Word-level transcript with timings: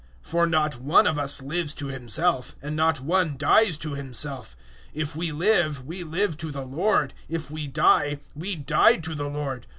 014:007 0.23 0.31
For 0.31 0.47
not 0.47 0.79
one 0.81 1.05
of 1.05 1.19
us 1.19 1.41
lives 1.43 1.75
to 1.75 1.85
himself, 1.89 2.55
and 2.63 2.75
not 2.75 3.01
one 3.01 3.37
dies 3.37 3.77
to 3.77 3.93
himself. 3.93 4.57
014:008 4.95 5.01
If 5.03 5.15
we 5.15 5.31
live, 5.31 5.85
we 5.85 6.03
live 6.03 6.37
to 6.37 6.49
the 6.49 6.63
Lord: 6.65 7.13
if 7.29 7.51
we 7.51 7.67
die, 7.67 8.17
we 8.35 8.55
die 8.55 8.97
to 8.97 9.13
the 9.13 9.29
Lord. 9.29 9.67